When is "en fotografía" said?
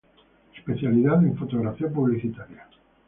1.23-1.87